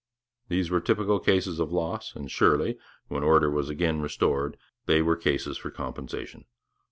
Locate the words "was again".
3.51-4.01